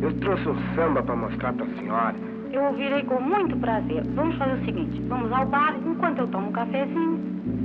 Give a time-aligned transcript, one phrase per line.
[0.00, 2.14] Eu trouxe um samba para mostrar para a senhora.
[2.52, 4.02] Eu ouvirei com muito prazer.
[4.14, 7.18] Vamos fazer o seguinte: vamos ao bar, enquanto eu tomo um cafezinho,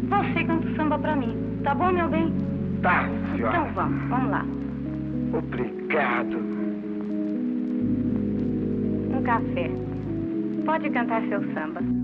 [0.10, 1.60] você canta o samba para mim.
[1.64, 2.34] Tá bom, meu bem?
[2.82, 3.06] Tá,
[3.36, 3.58] senhora.
[3.58, 4.46] Então vamos, vamos lá.
[5.38, 6.38] Obrigado.
[9.16, 9.72] Um café.
[10.66, 12.01] Pode cantar seu samba.